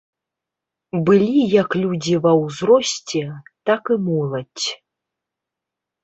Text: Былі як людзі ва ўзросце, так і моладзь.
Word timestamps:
Былі 1.07 1.41
як 1.61 1.69
людзі 1.81 2.15
ва 2.23 2.31
ўзросце, 2.43 3.21
так 3.71 3.81
і 3.97 3.97
моладзь. 4.07 4.67